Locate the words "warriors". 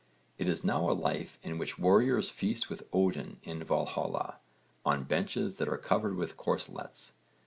1.77-2.27